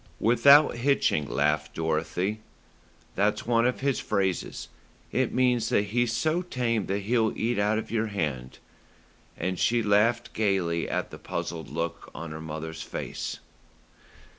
"Without 0.19 0.77
hitching," 0.77 1.29
laughed 1.29 1.75
Dorothy. 1.75 2.39
"That's 3.13 3.45
one 3.45 3.67
of 3.67 3.81
his 3.81 3.99
phrases. 3.99 4.67
It 5.11 5.31
means 5.31 5.69
that 5.69 5.83
he's 5.83 6.11
so 6.11 6.41
tame 6.41 6.87
that 6.87 7.01
he'll 7.01 7.31
eat 7.37 7.59
out 7.59 7.77
of 7.77 7.91
your 7.91 8.07
hand;" 8.07 8.57
and 9.37 9.59
she 9.59 9.83
laughed 9.83 10.33
gaily 10.33 10.89
at 10.89 11.11
the 11.11 11.19
puzzled 11.19 11.69
look 11.69 12.09
on 12.15 12.31
her 12.31 12.41
mother's 12.41 12.81
face. 12.81 13.37